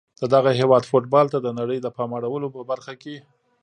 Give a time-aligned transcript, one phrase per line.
[0.21, 3.15] د دغه هیواد فوتبال ته د نړۍ د پام اړولو په برخه کې